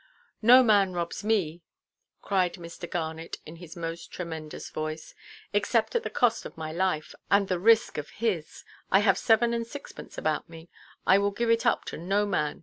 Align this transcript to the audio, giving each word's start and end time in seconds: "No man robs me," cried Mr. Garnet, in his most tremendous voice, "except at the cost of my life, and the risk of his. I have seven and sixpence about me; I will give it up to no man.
"No 0.41 0.63
man 0.63 0.93
robs 0.93 1.23
me," 1.23 1.61
cried 2.23 2.55
Mr. 2.55 2.89
Garnet, 2.89 3.37
in 3.45 3.57
his 3.57 3.75
most 3.75 4.11
tremendous 4.11 4.71
voice, 4.71 5.13
"except 5.53 5.93
at 5.95 6.01
the 6.01 6.09
cost 6.09 6.43
of 6.43 6.57
my 6.57 6.71
life, 6.71 7.13
and 7.29 7.47
the 7.47 7.59
risk 7.59 7.99
of 7.99 8.09
his. 8.17 8.63
I 8.89 9.01
have 9.01 9.15
seven 9.19 9.53
and 9.53 9.67
sixpence 9.67 10.17
about 10.17 10.49
me; 10.49 10.69
I 11.05 11.19
will 11.19 11.29
give 11.29 11.51
it 11.51 11.67
up 11.67 11.85
to 11.85 11.97
no 11.99 12.25
man. 12.25 12.59